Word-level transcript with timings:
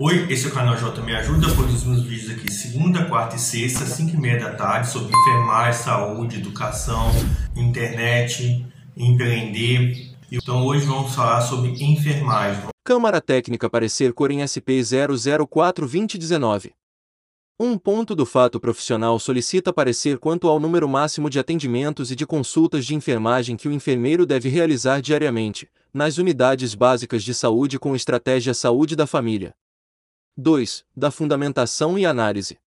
Oi, 0.00 0.30
esse 0.30 0.46
é 0.46 0.48
o 0.48 0.52
canal 0.52 0.76
J 0.76 1.02
Me 1.02 1.12
Ajuda, 1.12 1.52
produzimos 1.52 2.04
vídeos 2.04 2.30
aqui 2.30 2.52
segunda, 2.52 3.06
quarta 3.06 3.34
e 3.34 3.38
sexta, 3.40 3.84
5 3.84 4.14
e 4.14 4.16
meia 4.16 4.38
da 4.38 4.54
tarde, 4.54 4.88
sobre 4.88 5.12
enfermagem, 5.12 5.82
saúde, 5.82 6.36
educação, 6.36 7.10
internet, 7.56 8.64
empreender. 8.96 10.14
Então 10.30 10.64
hoje 10.64 10.86
vamos 10.86 11.12
falar 11.12 11.40
sobre 11.40 11.70
enfermagem. 11.82 12.68
Câmara 12.84 13.20
Técnica 13.20 13.68
Parecer 13.68 14.12
Corem 14.12 14.46
SP 14.46 14.78
004-2019 14.82 16.70
um 17.60 17.76
ponto 17.76 18.14
do 18.14 18.24
fato 18.24 18.60
profissional 18.60 19.18
solicita 19.18 19.72
parecer 19.72 20.18
quanto 20.18 20.46
ao 20.46 20.60
número 20.60 20.88
máximo 20.88 21.28
de 21.28 21.40
atendimentos 21.40 22.12
e 22.12 22.14
de 22.14 22.24
consultas 22.24 22.86
de 22.86 22.94
enfermagem 22.94 23.56
que 23.56 23.66
o 23.66 23.72
enfermeiro 23.72 24.24
deve 24.24 24.48
realizar 24.48 25.02
diariamente, 25.02 25.68
nas 25.92 26.18
unidades 26.18 26.72
básicas 26.76 27.24
de 27.24 27.34
saúde 27.34 27.76
com 27.76 27.96
estratégia 27.96 28.54
Saúde 28.54 28.94
da 28.94 29.08
Família. 29.08 29.56
2. 30.40 30.84
Da 30.96 31.10
fundamentação 31.10 31.98
e 31.98 32.06
análise. 32.06 32.60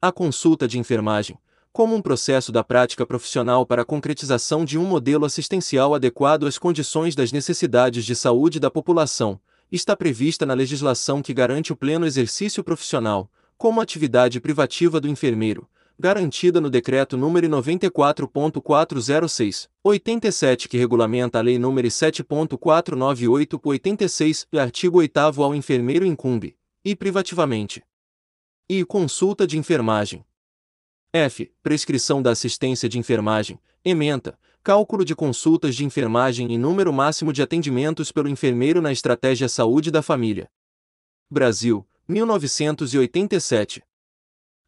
A 0.00 0.10
consulta 0.10 0.66
de 0.66 0.78
enfermagem, 0.78 1.36
como 1.70 1.94
um 1.94 2.00
processo 2.00 2.50
da 2.50 2.64
prática 2.64 3.04
profissional 3.04 3.66
para 3.66 3.82
a 3.82 3.84
concretização 3.84 4.64
de 4.64 4.78
um 4.78 4.84
modelo 4.86 5.26
assistencial 5.26 5.94
adequado 5.94 6.46
às 6.46 6.56
condições 6.56 7.14
das 7.14 7.32
necessidades 7.32 8.06
de 8.06 8.16
saúde 8.16 8.58
da 8.58 8.70
população, 8.70 9.38
está 9.70 9.94
prevista 9.94 10.46
na 10.46 10.54
legislação 10.54 11.20
que 11.20 11.34
garante 11.34 11.70
o 11.70 11.76
pleno 11.76 12.06
exercício 12.06 12.64
profissional, 12.64 13.30
como 13.58 13.82
atividade 13.82 14.40
privativa 14.40 14.98
do 14.98 15.06
enfermeiro, 15.06 15.68
garantida 15.98 16.62
no 16.62 16.70
Decreto 16.70 17.18
nº 17.18 17.46
94.406, 17.90 19.68
87 19.84 20.66
que 20.66 20.78
regulamenta 20.78 21.40
a 21.40 21.42
Lei 21.42 21.58
nº 21.58 22.24
7.498-86 22.24 24.46
e 24.50 24.58
artigo 24.58 24.96
8 24.96 25.18
ao 25.18 25.54
enfermeiro 25.54 26.06
incumbe, 26.06 26.56
e 26.86 26.94
privativamente. 26.94 27.82
E 28.68 28.84
consulta 28.84 29.44
de 29.44 29.58
enfermagem. 29.58 30.24
F. 31.12 31.52
Prescrição 31.60 32.22
da 32.22 32.30
assistência 32.30 32.88
de 32.88 32.96
enfermagem, 32.96 33.58
ementa, 33.84 34.38
cálculo 34.62 35.04
de 35.04 35.12
consultas 35.12 35.74
de 35.74 35.84
enfermagem 35.84 36.52
e 36.52 36.56
número 36.56 36.92
máximo 36.92 37.32
de 37.32 37.42
atendimentos 37.42 38.12
pelo 38.12 38.28
enfermeiro 38.28 38.80
na 38.80 38.92
estratégia 38.92 39.48
saúde 39.48 39.90
da 39.90 40.00
família. 40.00 40.48
Brasil, 41.28 41.84
1987. 42.06 43.82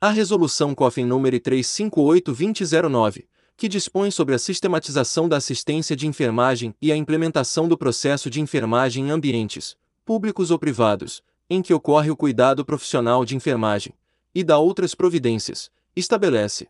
A 0.00 0.10
Resolução 0.10 0.74
COFIN 0.74 1.04
número 1.04 1.38
358-2009, 1.38 3.28
que 3.56 3.68
dispõe 3.68 4.10
sobre 4.10 4.34
a 4.34 4.40
sistematização 4.40 5.28
da 5.28 5.36
assistência 5.36 5.94
de 5.94 6.08
enfermagem 6.08 6.74
e 6.82 6.90
a 6.90 6.96
implementação 6.96 7.68
do 7.68 7.78
processo 7.78 8.28
de 8.28 8.40
enfermagem 8.40 9.06
em 9.06 9.10
ambientes, 9.12 9.76
públicos 10.04 10.50
ou 10.50 10.58
privados, 10.58 11.22
em 11.48 11.62
que 11.62 11.72
ocorre 11.72 12.10
o 12.10 12.16
cuidado 12.16 12.64
profissional 12.64 13.24
de 13.24 13.34
enfermagem, 13.34 13.94
e 14.34 14.44
da 14.44 14.58
outras 14.58 14.94
providências, 14.94 15.70
estabelece. 15.96 16.68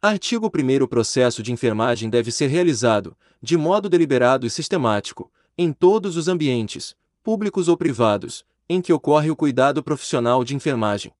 Artigo 0.00 0.50
1 0.54 0.82
O 0.82 0.88
processo 0.88 1.42
de 1.42 1.52
enfermagem 1.52 2.10
deve 2.10 2.30
ser 2.30 2.48
realizado, 2.48 3.16
de 3.40 3.56
modo 3.56 3.88
deliberado 3.88 4.46
e 4.46 4.50
sistemático, 4.50 5.32
em 5.56 5.72
todos 5.72 6.16
os 6.16 6.28
ambientes, 6.28 6.94
públicos 7.22 7.66
ou 7.68 7.76
privados, 7.76 8.44
em 8.68 8.80
que 8.80 8.92
ocorre 8.92 9.30
o 9.30 9.36
cuidado 9.36 9.82
profissional 9.82 10.44
de 10.44 10.54
enfermagem. 10.54 11.12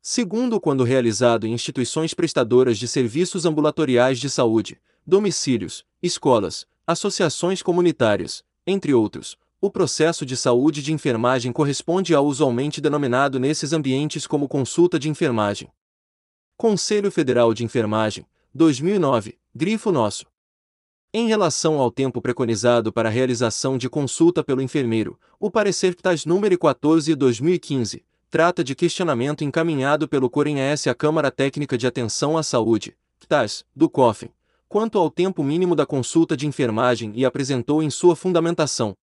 Segundo, 0.00 0.60
quando 0.60 0.84
realizado 0.84 1.46
em 1.46 1.52
instituições 1.52 2.14
prestadoras 2.14 2.78
de 2.78 2.86
serviços 2.86 3.44
ambulatoriais 3.44 4.18
de 4.18 4.30
saúde, 4.30 4.80
domicílios, 5.06 5.84
escolas, 6.02 6.66
associações 6.86 7.62
comunitárias, 7.62 8.44
entre 8.66 8.94
outros, 8.94 9.36
o 9.60 9.70
processo 9.70 10.24
de 10.24 10.36
saúde 10.36 10.80
de 10.82 10.92
enfermagem 10.92 11.52
corresponde 11.52 12.14
ao 12.14 12.24
usualmente 12.24 12.80
denominado 12.80 13.40
nesses 13.40 13.72
ambientes 13.72 14.24
como 14.24 14.46
consulta 14.46 14.98
de 14.98 15.08
enfermagem. 15.08 15.68
Conselho 16.56 17.10
Federal 17.10 17.52
de 17.52 17.64
Enfermagem, 17.64 18.24
2009, 18.54 19.36
grifo 19.52 19.90
nosso. 19.90 20.26
Em 21.12 21.26
relação 21.26 21.80
ao 21.80 21.90
tempo 21.90 22.20
preconizado 22.20 22.92
para 22.92 23.08
a 23.08 23.12
realização 23.12 23.76
de 23.76 23.88
consulta 23.88 24.44
pelo 24.44 24.62
enfermeiro, 24.62 25.18
o 25.40 25.50
parecer 25.50 25.96
PTAS 25.96 26.24
número 26.24 26.56
14 26.56 27.14
2015 27.16 28.04
trata 28.30 28.62
de 28.62 28.74
questionamento 28.74 29.42
encaminhado 29.42 30.06
pelo 30.06 30.28
COREN-AS 30.28 30.86
à 30.86 30.94
Câmara 30.94 31.30
Técnica 31.30 31.78
de 31.78 31.86
Atenção 31.86 32.36
à 32.36 32.42
Saúde, 32.42 32.96
PTAS, 33.18 33.64
do 33.74 33.88
COFEN, 33.88 34.30
quanto 34.68 34.98
ao 34.98 35.10
tempo 35.10 35.42
mínimo 35.42 35.74
da 35.74 35.86
consulta 35.86 36.36
de 36.36 36.46
enfermagem 36.46 37.10
e 37.16 37.24
apresentou 37.24 37.82
em 37.82 37.90
sua 37.90 38.14
fundamentação. 38.14 38.94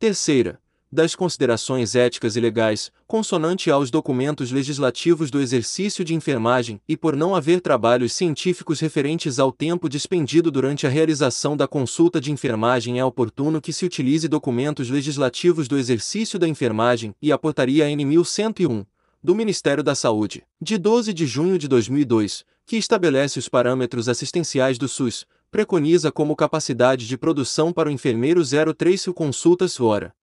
Terceira, 0.00 0.60
das 0.92 1.16
considerações 1.16 1.96
éticas 1.96 2.36
e 2.36 2.40
legais, 2.40 2.92
consonante 3.04 3.68
aos 3.68 3.90
documentos 3.90 4.52
legislativos 4.52 5.28
do 5.28 5.40
exercício 5.40 6.04
de 6.04 6.14
enfermagem 6.14 6.80
e 6.88 6.96
por 6.96 7.16
não 7.16 7.34
haver 7.34 7.60
trabalhos 7.60 8.12
científicos 8.12 8.78
referentes 8.78 9.40
ao 9.40 9.50
tempo 9.50 9.88
dispendido 9.88 10.52
durante 10.52 10.86
a 10.86 10.88
realização 10.88 11.56
da 11.56 11.66
consulta 11.66 12.20
de 12.20 12.30
enfermagem 12.30 13.00
é 13.00 13.04
oportuno 13.04 13.60
que 13.60 13.72
se 13.72 13.84
utilize 13.84 14.28
documentos 14.28 14.88
legislativos 14.88 15.66
do 15.66 15.76
exercício 15.76 16.38
da 16.38 16.46
enfermagem 16.46 17.12
e 17.20 17.32
a 17.32 17.36
portaria 17.36 17.90
N 17.90 18.04
1101 18.04 18.86
do 19.20 19.34
Ministério 19.34 19.82
da 19.82 19.96
Saúde, 19.96 20.44
de 20.62 20.78
12 20.78 21.12
de 21.12 21.26
junho 21.26 21.58
de 21.58 21.66
2002, 21.66 22.44
que 22.64 22.76
estabelece 22.76 23.36
os 23.36 23.48
parâmetros 23.48 24.08
assistenciais 24.08 24.78
do 24.78 24.86
SUS, 24.86 25.26
preconiza 25.50 26.12
como 26.12 26.36
capacidade 26.36 27.06
de 27.06 27.16
produção 27.16 27.72
para 27.72 27.88
o 27.88 27.92
enfermeiro 27.92 28.42
03 28.44 29.06
consultas 29.06 29.80
hora 29.80 30.14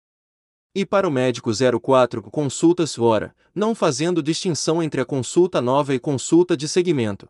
e 0.75 0.85
para 0.85 1.07
o 1.07 1.11
médico 1.11 1.51
04 1.81 2.21
consultas 2.23 2.99
hora, 2.99 3.33
não 3.55 3.73
fazendo 3.73 4.21
distinção 4.21 4.83
entre 4.83 4.99
a 4.99 5.05
consulta 5.05 5.61
nova 5.61 5.95
e 5.95 5.99
consulta 5.99 6.57
de 6.57 6.67
segmento. 6.67 7.29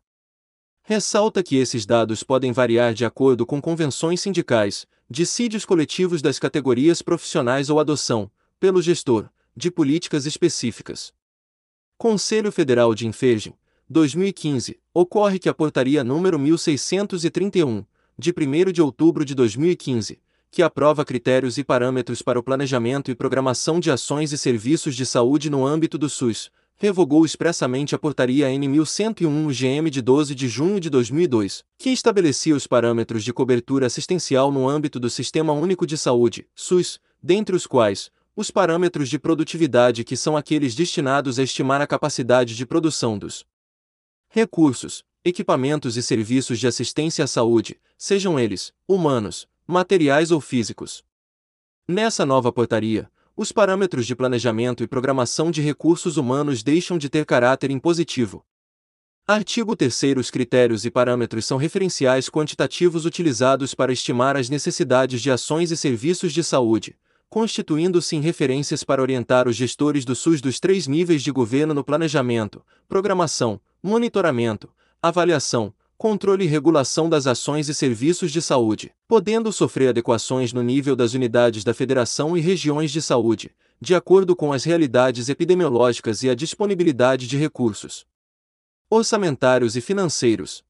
Ressalta 0.82 1.44
que 1.44 1.56
esses 1.56 1.86
dados 1.86 2.24
podem 2.24 2.52
variar 2.52 2.92
de 2.92 3.06
acordo 3.06 3.46
com 3.46 3.62
convenções 3.62 4.20
sindicais, 4.20 4.88
dissídios 5.08 5.64
coletivos 5.64 6.24
das 6.24 6.40
categorias 6.40 7.04
profissionais 7.04 7.70
ou 7.70 7.80
adoção, 7.80 8.32
pelo 8.60 8.82
gestor, 8.82 9.30
de 9.56 9.70
políticas 9.70 10.26
específicas. 10.26 11.14
Conselho 12.00 12.52
Federal 12.52 12.96
de 12.96 13.08
Enfermagem, 13.08 13.56
2015, 13.88 14.80
ocorre 14.92 15.38
que 15.38 15.48
a 15.48 15.54
portaria 15.54 16.04
número 16.04 16.40
1631, 16.40 17.86
de 18.18 18.32
1 18.32 18.72
de 18.72 18.82
outubro 18.82 19.24
de 19.24 19.36
2015, 19.36 20.20
que 20.50 20.64
aprova 20.64 21.06
critérios 21.06 21.60
e 21.60 21.64
parâmetros 21.64 22.24
para 22.24 22.40
o 22.40 22.44
planejamento 22.44 23.12
e 23.12 23.16
programação 23.16 23.80
de 23.80 23.92
ações 23.92 24.32
e 24.32 24.40
serviços 24.40 24.96
de 24.96 25.06
saúde 25.06 25.52
no 25.52 25.68
âmbito 25.68 26.00
do 26.00 26.10
SUS, 26.10 26.50
revogou 26.78 27.24
expressamente 27.26 27.94
a 27.94 28.00
Portaria 28.00 28.52
N 28.52 28.68
1101 28.68 29.48
UGM 29.48 29.90
de 29.92 30.02
12 30.02 30.34
de 30.34 30.48
junho 30.48 30.80
de 30.80 30.90
2002, 30.90 31.64
que 31.78 31.92
estabelecia 31.92 32.56
os 32.56 32.66
parâmetros 32.66 33.24
de 33.24 33.32
cobertura 33.32 33.86
assistencial 33.86 34.52
no 34.52 34.68
âmbito 34.68 35.00
do 35.00 35.12
Sistema 35.12 35.54
Único 35.54 35.86
de 35.86 35.96
Saúde, 35.96 36.48
SUS, 36.56 37.00
dentre 37.22 37.56
os 37.56 37.68
quais, 37.68 38.10
os 38.36 38.50
parâmetros 38.50 39.10
de 39.10 39.20
produtividade 39.20 40.04
que 40.04 40.18
são 40.18 40.36
aqueles 40.36 40.74
destinados 40.74 41.38
a 41.38 41.44
estimar 41.44 41.82
a 41.82 41.88
capacidade 41.88 42.56
de 42.56 42.66
produção 42.66 43.20
dos 43.20 43.46
recursos, 44.36 45.02
equipamentos 45.24 45.96
e 45.96 46.04
serviços 46.04 46.60
de 46.60 46.68
assistência 46.68 47.24
à 47.24 47.28
saúde, 47.28 47.80
sejam 47.98 48.38
eles 48.38 48.74
humanos, 48.86 49.48
materiais 49.66 50.30
ou 50.30 50.42
físicos. 50.42 51.06
Nessa 51.88 52.26
nova 52.26 52.52
portaria, 52.52 53.10
os 53.34 53.54
parâmetros 53.54 54.06
de 54.06 54.14
planejamento 54.14 54.84
e 54.84 54.88
programação 54.88 55.50
de 55.50 55.62
recursos 55.62 56.18
humanos 56.18 56.64
deixam 56.64 56.98
de 56.98 57.08
ter 57.08 57.26
caráter 57.26 57.72
impositivo. 57.72 58.46
Artigo 59.26 59.74
3 59.74 60.18
Os 60.18 60.30
critérios 60.30 60.84
e 60.84 60.92
parâmetros 60.92 61.46
são 61.46 61.56
referenciais 61.56 62.30
quantitativos 62.30 63.06
utilizados 63.06 63.74
para 63.74 63.94
estimar 63.94 64.36
as 64.36 64.50
necessidades 64.50 65.22
de 65.22 65.32
ações 65.32 65.72
e 65.72 65.78
serviços 65.78 66.34
de 66.34 66.44
saúde, 66.44 66.98
constituindo-se 67.36 68.16
em 68.16 68.22
referências 68.22 68.82
para 68.82 69.02
orientar 69.02 69.46
os 69.46 69.58
gestores 69.58 70.06
do 70.06 70.16
SUS 70.16 70.40
dos 70.40 70.58
três 70.58 70.88
níveis 70.88 71.22
de 71.22 71.34
governo 71.34 71.74
no 71.74 71.84
planejamento, 71.84 72.64
programação, 72.88 73.60
monitoramento, 73.84 74.70
avaliação, 75.02 75.74
controle 75.98 76.46
e 76.46 76.48
regulação 76.48 77.10
das 77.10 77.28
ações 77.28 77.68
e 77.68 77.74
serviços 77.74 78.32
de 78.32 78.42
saúde, 78.42 78.94
podendo 79.06 79.52
sofrer 79.52 79.90
adequações 79.90 80.54
no 80.54 80.64
nível 80.64 80.96
das 80.96 81.14
unidades 81.14 81.66
da 81.66 81.74
federação 81.74 82.38
e 82.38 82.40
regiões 82.40 82.90
de 82.90 83.02
saúde, 83.02 83.52
de 83.82 83.94
acordo 83.94 84.34
com 84.34 84.54
as 84.54 84.64
realidades 84.64 85.28
epidemiológicas 85.28 86.24
e 86.24 86.30
a 86.30 86.36
disponibilidade 86.36 87.28
de 87.28 87.36
recursos 87.36 88.06
orçamentários 88.90 89.76
e 89.76 89.82
financeiros. 89.82 90.64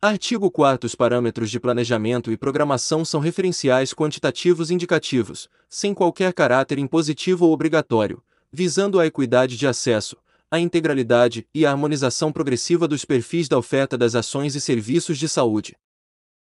Artigo 0.00 0.48
4 0.48 0.86
Os 0.86 0.94
parâmetros 0.94 1.50
de 1.50 1.58
planejamento 1.58 2.30
e 2.30 2.36
programação 2.36 3.04
são 3.04 3.18
referenciais 3.18 3.92
quantitativos 3.92 4.70
indicativos, 4.70 5.48
sem 5.68 5.92
qualquer 5.92 6.32
caráter 6.32 6.78
impositivo 6.78 7.46
ou 7.46 7.52
obrigatório, 7.52 8.22
visando 8.52 9.00
a 9.00 9.06
equidade 9.06 9.56
de 9.56 9.66
acesso, 9.66 10.16
a 10.48 10.60
integralidade 10.60 11.48
e 11.52 11.66
a 11.66 11.72
harmonização 11.72 12.30
progressiva 12.30 12.86
dos 12.86 13.04
perfis 13.04 13.48
da 13.48 13.58
oferta 13.58 13.98
das 13.98 14.14
ações 14.14 14.54
e 14.54 14.60
serviços 14.60 15.18
de 15.18 15.28
saúde. 15.28 15.76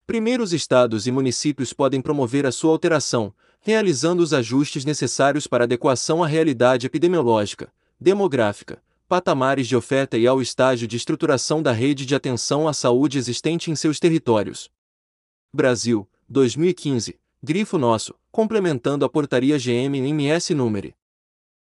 Primeiro, 0.08 0.42
os 0.42 0.52
estados 0.52 1.06
e 1.06 1.12
municípios 1.12 1.72
podem 1.72 2.02
promover 2.02 2.48
a 2.48 2.52
sua 2.52 2.72
alteração, 2.72 3.32
realizando 3.60 4.24
os 4.24 4.34
ajustes 4.34 4.84
necessários 4.86 5.46
para 5.46 5.66
adequação 5.66 6.24
à 6.24 6.28
realidade 6.28 6.88
epidemiológica, 6.88 7.72
demográfica, 8.02 8.82
patamares 9.08 9.68
de 9.68 9.76
oferta 9.76 10.18
e 10.18 10.26
ao 10.26 10.42
estágio 10.42 10.88
de 10.88 10.98
estruturação 10.98 11.62
da 11.62 11.72
rede 11.72 12.06
de 12.06 12.16
atenção 12.16 12.68
à 12.68 12.74
saúde 12.74 13.18
existente 13.18 13.70
em 13.70 13.76
seus 13.76 14.00
territórios. 14.00 14.70
Brasil, 15.54 16.08
2015, 16.28 17.20
grifo 17.42 17.78
nosso, 17.78 18.16
complementando 18.32 19.06
a 19.06 19.10
portaria 19.10 19.58
GM-MS 19.58 20.54
número 20.56 20.94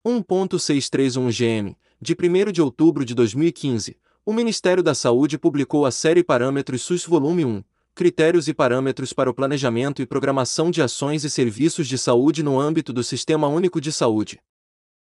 1.631 0.06 1.30
GM, 1.32 1.76
de 2.02 2.14
1 2.14 2.52
de 2.52 2.62
outubro 2.62 3.06
de 3.06 3.14
2015, 3.16 3.98
o 4.26 4.34
Ministério 4.34 4.84
da 4.84 4.94
Saúde 4.94 5.38
publicou 5.38 5.86
a 5.86 5.92
série 5.92 6.24
Parâmetros 6.24 6.82
SUS 6.82 7.06
Volume 7.06 7.46
1, 7.46 7.64
Critérios 7.94 8.48
e 8.48 8.54
parâmetros 8.54 9.14
para 9.14 9.30
o 9.30 9.34
planejamento 9.34 10.02
e 10.02 10.06
programação 10.06 10.72
de 10.72 10.82
ações 10.82 11.24
e 11.24 11.30
serviços 11.30 11.88
de 11.88 11.98
saúde 11.98 12.42
no 12.42 12.60
âmbito 12.60 12.92
do 12.94 13.04
Sistema 13.04 13.48
Único 13.48 13.82
de 13.82 13.92
Saúde. 13.92 14.40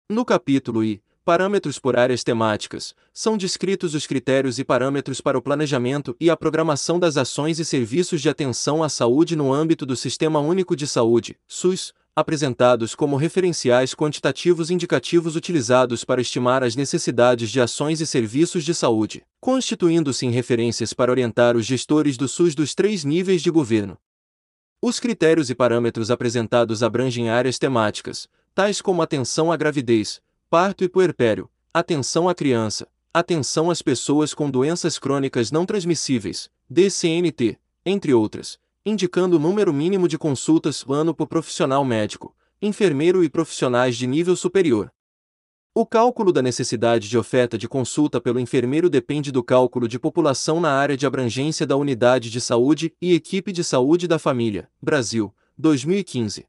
No 0.10 0.26
capítulo 0.26 0.84
I, 0.84 1.02
Parâmetros 1.26 1.80
por 1.80 1.98
áreas 1.98 2.24
temáticas, 2.24 2.94
são 3.12 3.36
descritos 3.36 3.96
os 3.96 4.06
critérios 4.06 4.60
e 4.60 4.64
parâmetros 4.64 5.20
para 5.20 5.36
o 5.36 5.42
planejamento 5.42 6.16
e 6.20 6.30
a 6.30 6.38
programação 6.38 7.00
das 7.00 7.18
ações 7.18 7.58
e 7.58 7.66
serviços 7.66 8.22
de 8.22 8.30
atenção 8.30 8.84
à 8.84 8.90
saúde 8.90 9.36
no 9.36 9.52
âmbito 9.52 9.88
do 9.88 9.96
Sistema 9.96 10.40
Único 10.40 10.76
de 10.76 10.86
Saúde, 10.86 11.36
SUS, 11.48 11.92
apresentados 12.16 12.94
como 12.94 13.16
referenciais 13.16 13.96
quantitativos 13.96 14.70
indicativos 14.70 15.36
utilizados 15.36 16.04
para 16.04 16.22
estimar 16.22 16.64
as 16.64 16.76
necessidades 16.76 17.50
de 17.50 17.60
ações 17.60 18.02
e 18.02 18.06
serviços 18.06 18.64
de 18.64 18.76
saúde, 18.76 19.24
constituindo-se 19.42 20.28
em 20.28 20.30
referências 20.30 20.94
para 20.94 21.10
orientar 21.10 21.58
os 21.58 21.66
gestores 21.66 22.18
do 22.18 22.28
SUS 22.28 22.54
dos 22.54 22.76
três 22.76 23.04
níveis 23.04 23.42
de 23.42 23.50
governo. 23.50 23.98
Os 24.80 25.00
critérios 25.00 25.50
e 25.50 25.56
parâmetros 25.56 26.12
apresentados 26.12 26.84
abrangem 26.84 27.32
áreas 27.32 27.58
temáticas, 27.58 28.30
tais 28.54 28.80
como 28.80 29.02
atenção 29.02 29.52
à 29.52 29.58
gravidez, 29.58 30.22
parto 30.50 30.84
e 30.84 30.90
puerpério, 30.90 31.50
atenção 31.74 32.30
à 32.30 32.36
criança, 32.36 32.88
atenção 33.14 33.72
às 33.72 33.82
pessoas 33.82 34.34
com 34.34 34.50
doenças 34.50 35.00
crônicas 35.00 35.52
não 35.52 35.66
transmissíveis, 35.66 36.50
DCNT, 36.70 37.58
entre 37.86 38.14
outras, 38.14 38.60
indicando 38.86 39.38
o 39.38 39.40
número 39.40 39.74
mínimo 39.74 40.08
de 40.08 40.18
consultas 40.18 40.86
ano 40.88 41.14
por 41.16 41.28
profissional 41.28 41.84
médico, 41.84 42.36
enfermeiro 42.62 43.24
e 43.24 43.30
profissionais 43.30 43.98
de 43.98 44.06
nível 44.06 44.36
superior. 44.36 44.92
O 45.74 45.86
cálculo 45.86 46.32
da 46.32 46.42
necessidade 46.42 47.10
de 47.10 47.18
oferta 47.18 47.58
de 47.58 47.68
consulta 47.68 48.22
pelo 48.22 48.40
enfermeiro 48.40 48.90
depende 48.90 49.32
do 49.32 49.44
cálculo 49.44 49.88
de 49.88 50.00
população 50.00 50.62
na 50.62 50.72
área 50.72 50.96
de 50.96 51.06
abrangência 51.06 51.66
da 51.66 51.76
unidade 51.76 52.30
de 52.30 52.40
saúde 52.40 52.94
e 53.02 53.14
equipe 53.14 53.52
de 53.52 53.64
saúde 53.64 54.08
da 54.08 54.18
família, 54.18 54.70
Brasil, 54.82 55.34
2015. 55.58 56.46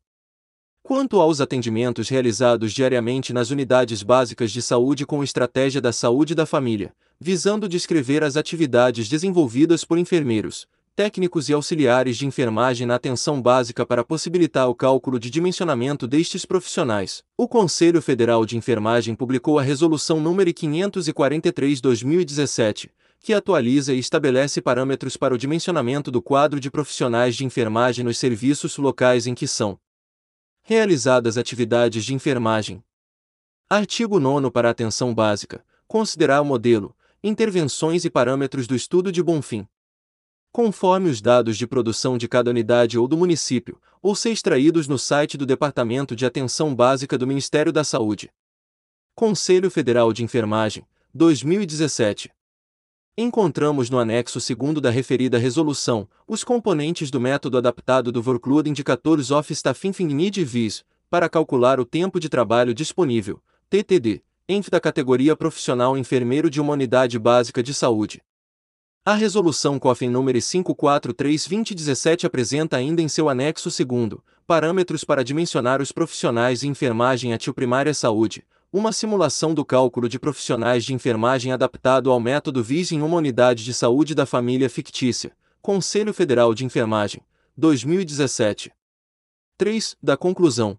Quanto 0.87 1.21
aos 1.21 1.41
atendimentos 1.41 2.09
realizados 2.09 2.73
diariamente 2.73 3.33
nas 3.33 3.51
unidades 3.51 4.05
básicas 4.05 4.53
de 4.53 4.63
saúde 4.63 5.05
com 5.05 5.25
estratégia 5.25 5.81
da 5.81 5.91
saúde 5.91 6.33
da 6.33 6.47
família, 6.47 6.95
visando 7.21 7.69
descrever 7.69 8.23
as 8.23 8.37
atividades 8.37 9.09
desenvolvidas 9.09 9.85
por 9.85 9.99
enfermeiros, 9.99 10.69
técnicos 10.95 11.49
e 11.49 11.53
auxiliares 11.53 12.17
de 12.17 12.25
enfermagem 12.25 12.87
na 12.87 12.95
atenção 12.95 13.43
básica 13.43 13.85
para 13.85 14.05
possibilitar 14.05 14.69
o 14.69 14.77
cálculo 14.77 15.19
de 15.19 15.29
dimensionamento 15.29 16.07
destes 16.07 16.47
profissionais. 16.47 17.25
O 17.37 17.49
Conselho 17.49 18.01
Federal 18.01 18.47
de 18.47 18.57
Enfermagem 18.57 19.17
publicou 19.17 19.59
a 19.59 19.63
Resolução 19.63 20.23
nº 20.23 20.55
543-2017, 20.55 22.91
que 23.19 23.35
atualiza 23.35 23.93
e 23.93 23.99
estabelece 23.99 24.63
parâmetros 24.63 25.17
para 25.17 25.35
o 25.35 25.39
dimensionamento 25.39 26.13
do 26.13 26.23
quadro 26.23 26.61
de 26.61 26.71
profissionais 26.71 27.35
de 27.35 27.45
enfermagem 27.45 28.05
nos 28.05 28.19
serviços 28.19 28.77
locais 28.77 29.27
em 29.27 29.35
que 29.35 29.49
são 29.49 29.77
realizadas 30.69 31.39
atividades 31.39 32.05
de 32.05 32.13
enfermagem. 32.13 32.83
Artigo 33.71 34.19
9 34.19 34.51
para 34.51 34.69
atenção 34.69 35.15
básica. 35.15 35.65
Considerar 35.87 36.41
o 36.41 36.45
modelo, 36.45 36.93
intervenções 37.23 38.05
e 38.05 38.11
parâmetros 38.11 38.67
do 38.67 38.75
estudo 38.75 39.13
de 39.13 39.23
Bonfim 39.23 39.65
conforme 40.51 41.11
os 41.11 41.21
dados 41.21 41.59
de 41.59 41.67
produção 41.67 42.17
de 42.17 42.27
cada 42.27 42.49
unidade 42.49 42.99
ou 42.99 43.07
do 43.07 43.15
município, 43.15 43.79
ou 44.01 44.17
ser 44.17 44.31
extraídos 44.31 44.89
no 44.89 44.99
site 44.99 45.37
do 45.37 45.45
Departamento 45.45 46.17
de 46.17 46.25
Atenção 46.25 46.75
Básica 46.75 47.19
do 47.19 47.27
Ministério 47.27 47.71
da 47.71 47.85
Saúde. 47.85 48.33
Conselho 49.15 49.71
Federal 49.71 50.15
de 50.15 50.25
Enfermagem, 50.25 50.87
2017. 51.13 52.33
Encontramos 53.19 53.89
no 53.89 53.99
anexo 53.99 54.39
2 54.39 54.75
da 54.79 54.91
referida 54.91 55.39
resolução 55.39 56.07
os 56.29 56.45
componentes 56.45 57.11
do 57.11 57.19
método 57.19 57.57
adaptado 57.57 58.13
do 58.13 58.21
Workload 58.21 58.69
Indicators 58.69 59.31
of 59.31 59.51
Staffing 59.55 59.95
Need 60.01 60.45
Vis, 60.45 60.85
para 61.09 61.27
calcular 61.27 61.81
o 61.81 61.87
tempo 61.87 62.21
de 62.21 62.29
trabalho 62.29 62.75
disponível, 62.75 63.41
TTD, 63.71 64.23
entre 64.47 64.71
da 64.71 64.79
categoria 64.79 65.35
profissional 65.35 65.97
enfermeiro 65.97 66.51
de 66.51 66.61
uma 66.61 66.75
unidade 66.75 67.19
básica 67.19 67.63
de 67.63 67.73
saúde. 67.73 68.21
A 69.03 69.15
resolução 69.15 69.79
COFIN 69.79 70.11
número 70.11 70.37
543-2017 70.37 72.25
apresenta 72.25 72.77
ainda 72.77 73.01
em 73.01 73.09
seu 73.09 73.31
anexo 73.31 73.71
2 73.71 74.21
parâmetros 74.47 75.05
para 75.05 75.25
dimensionar 75.25 75.81
os 75.81 75.91
profissionais 75.91 76.61
de 76.61 76.69
enfermagem 76.69 77.33
atil 77.33 77.55
primária 77.55 77.95
saúde, 77.95 78.45
uma 78.77 78.93
simulação 78.93 79.55
do 79.55 79.65
cálculo 79.65 80.07
de 80.07 80.19
profissionais 80.19 80.85
de 80.85 80.93
enfermagem 80.93 81.51
adaptado 81.51 82.11
ao 82.11 82.21
método 82.21 82.63
VIS 82.63 82.93
em 82.93 83.01
uma 83.01 83.17
unidade 83.17 83.65
de 83.65 83.73
saúde 83.73 84.15
da 84.15 84.27
família 84.27 84.69
fictícia, 84.69 85.33
Conselho 85.63 86.13
Federal 86.13 86.53
de 86.53 86.67
Enfermagem, 86.67 87.23
2017. 87.57 88.71
3. 89.57 89.97
Da 90.03 90.15
conclusão. 90.15 90.79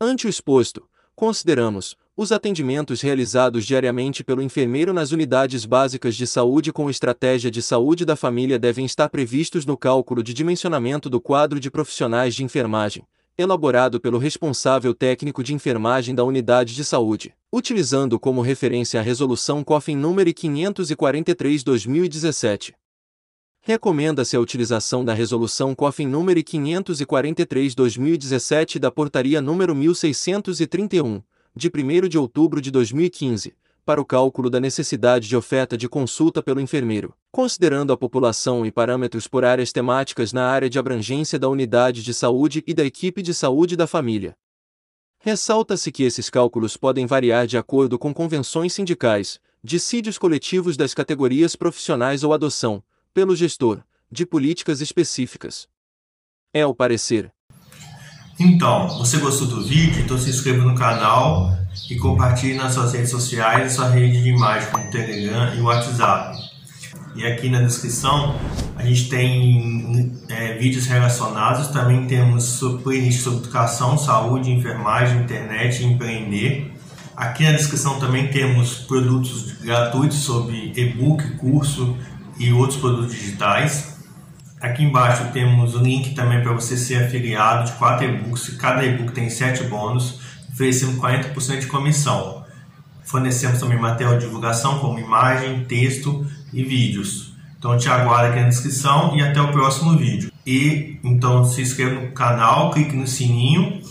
Ante 0.00 0.28
o 0.28 0.30
exposto, 0.30 0.88
consideramos, 1.16 1.96
os 2.16 2.30
atendimentos 2.30 3.00
realizados 3.00 3.66
diariamente 3.66 4.22
pelo 4.22 4.40
enfermeiro 4.40 4.92
nas 4.92 5.10
unidades 5.10 5.64
básicas 5.64 6.14
de 6.14 6.28
saúde 6.28 6.72
com 6.72 6.88
estratégia 6.88 7.50
de 7.50 7.60
saúde 7.60 8.04
da 8.04 8.14
família 8.14 8.56
devem 8.56 8.84
estar 8.84 9.08
previstos 9.08 9.66
no 9.66 9.76
cálculo 9.76 10.22
de 10.22 10.32
dimensionamento 10.32 11.10
do 11.10 11.20
quadro 11.20 11.58
de 11.58 11.72
profissionais 11.72 12.36
de 12.36 12.44
enfermagem, 12.44 13.04
elaborado 13.40 14.00
pelo 14.00 14.18
responsável 14.18 14.94
técnico 14.94 15.42
de 15.42 15.54
enfermagem 15.54 16.14
da 16.14 16.22
unidade 16.24 16.74
de 16.74 16.84
saúde, 16.84 17.34
utilizando 17.52 18.18
como 18.18 18.42
referência 18.42 19.00
a 19.00 19.02
resolução 19.02 19.64
COFIN 19.64 19.96
número 19.96 20.32
543/2017. 20.32 22.74
Recomenda-se 23.62 24.36
a 24.36 24.40
utilização 24.40 25.04
da 25.04 25.12
resolução 25.12 25.74
COFIN 25.74 26.06
número 26.06 26.42
543/2017 26.42 28.78
da 28.78 28.90
portaria 28.90 29.40
número 29.40 29.74
1631 29.74 31.22
de 31.54 31.68
1 31.68 32.08
de 32.08 32.16
outubro 32.16 32.60
de 32.60 32.70
2015, 32.70 33.54
para 33.84 34.00
o 34.00 34.04
cálculo 34.04 34.48
da 34.48 34.60
necessidade 34.60 35.28
de 35.28 35.36
oferta 35.36 35.76
de 35.76 35.88
consulta 35.88 36.42
pelo 36.42 36.60
enfermeiro, 36.60 37.12
considerando 37.30 37.92
a 37.92 37.96
população 37.96 38.66
e 38.66 38.72
parâmetros 38.72 39.28
por 39.28 39.44
áreas 39.44 39.72
temáticas 39.72 40.32
na 40.32 40.46
área 40.46 40.68
de 40.68 40.78
abrangência 40.78 41.38
da 41.38 41.48
unidade 41.48 42.02
de 42.02 42.12
saúde 42.12 42.62
e 42.66 42.74
da 42.74 42.84
equipe 42.84 43.22
de 43.22 43.32
saúde 43.32 43.76
da 43.76 43.86
família. 43.86 44.36
Ressalta-se 45.20 45.92
que 45.92 46.02
esses 46.02 46.30
cálculos 46.30 46.76
podem 46.76 47.06
variar 47.06 47.46
de 47.46 47.58
acordo 47.58 47.98
com 47.98 48.12
convenções 48.12 48.72
sindicais, 48.72 49.38
dissídios 49.62 50.16
coletivos 50.16 50.76
das 50.76 50.94
categorias 50.94 51.54
profissionais 51.54 52.24
ou 52.24 52.32
adoção, 52.32 52.82
pelo 53.12 53.36
gestor, 53.36 53.82
de 54.10 54.24
políticas 54.24 54.80
específicas. 54.80 55.68
É 56.52 56.64
o 56.64 56.74
parecer. 56.74 57.30
Então, 58.38 58.88
você 58.98 59.18
gostou 59.18 59.46
do 59.46 59.62
vídeo? 59.62 60.02
Então 60.02 60.16
se 60.16 60.30
inscreva 60.30 60.64
no 60.64 60.74
canal 60.74 61.54
e 61.90 61.96
compartilhe 61.96 62.54
nas 62.54 62.72
suas 62.72 62.94
redes 62.94 63.10
sociais 63.10 63.70
e 63.70 63.76
sua 63.76 63.90
rede 63.90 64.22
de 64.22 64.30
imagem 64.30 64.70
como 64.70 64.90
Telegram 64.90 65.54
e 65.54 65.60
WhatsApp. 65.60 66.49
E 67.14 67.26
aqui 67.26 67.48
na 67.48 67.60
descrição 67.60 68.36
a 68.76 68.84
gente 68.84 69.08
tem 69.08 70.12
é, 70.28 70.54
vídeos 70.54 70.86
relacionados, 70.86 71.68
também 71.68 72.06
temos 72.06 72.60
playlist 72.82 73.22
sobre 73.22 73.40
educação, 73.40 73.98
saúde, 73.98 74.50
enfermagem, 74.50 75.20
internet 75.20 75.82
e 75.82 75.86
empreender. 75.86 76.72
Aqui 77.16 77.44
na 77.44 77.52
descrição 77.52 77.98
também 77.98 78.28
temos 78.28 78.74
produtos 78.78 79.52
gratuitos 79.60 80.18
sobre 80.18 80.72
e-book, 80.74 81.36
curso 81.36 81.96
e 82.38 82.52
outros 82.52 82.78
produtos 82.78 83.14
digitais. 83.14 83.98
Aqui 84.60 84.84
embaixo 84.84 85.30
temos 85.32 85.74
o 85.74 85.78
link 85.78 86.14
também 86.14 86.42
para 86.42 86.52
você 86.52 86.76
ser 86.76 87.04
afiliado 87.04 87.70
de 87.70 87.76
quatro 87.76 88.06
e-books. 88.06 88.56
Cada 88.56 88.84
e-book 88.84 89.12
tem 89.12 89.28
sete 89.28 89.64
bônus, 89.64 90.20
oferecendo 90.52 90.98
40% 91.00 91.60
de 91.60 91.66
comissão. 91.66 92.39
Fornecemos 93.10 93.58
também 93.58 93.76
material 93.76 94.16
de 94.16 94.24
divulgação 94.24 94.78
como 94.78 95.00
imagem, 95.00 95.64
texto 95.64 96.24
e 96.52 96.62
vídeos. 96.62 97.34
Então 97.58 97.76
te 97.76 97.88
aguardo 97.88 98.28
aqui 98.28 98.40
na 98.40 98.48
descrição 98.48 99.16
e 99.16 99.20
até 99.20 99.40
o 99.40 99.50
próximo 99.50 99.98
vídeo. 99.98 100.30
E 100.46 100.98
então 101.02 101.44
se 101.44 101.60
inscreva 101.60 102.00
no 102.00 102.12
canal, 102.12 102.70
clique 102.70 102.94
no 102.94 103.08
sininho 103.08 103.82